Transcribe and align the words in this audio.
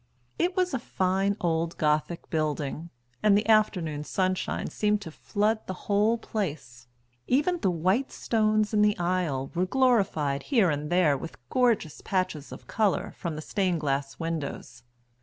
It 0.39 0.57
was 0.57 0.73
a 0.73 0.79
fine 0.79 1.37
old 1.39 1.77
Gothic 1.77 2.31
building, 2.31 2.89
and 3.21 3.37
the 3.37 3.47
afternoon 3.47 4.03
sunshine 4.03 4.67
seemed 4.71 4.99
to 5.01 5.11
flood 5.11 5.67
the 5.67 5.75
whole 5.85 6.17
place; 6.17 6.87
even 7.27 7.59
the 7.59 7.69
white 7.69 8.11
stones 8.11 8.73
in 8.73 8.81
the 8.81 8.97
aisle 8.97 9.51
were 9.53 9.67
glorified 9.67 10.41
here 10.49 10.71
and 10.71 10.89
there 10.91 11.15
with 11.15 11.37
gorgeous 11.51 12.01
patches 12.03 12.51
of 12.51 12.65
colour 12.65 13.13
from 13.15 13.35
the 13.35 13.43
stained 13.43 13.81
glass 13.81 14.17
windows. 14.17 14.81